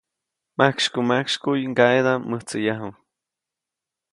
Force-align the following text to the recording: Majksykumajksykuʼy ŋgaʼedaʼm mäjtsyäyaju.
Majksykumajksykuʼy 0.57 1.61
ŋgaʼedaʼm 1.71 2.21
mäjtsyäyaju. 2.29 2.91